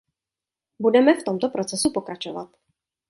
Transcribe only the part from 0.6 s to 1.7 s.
Budeme v tomto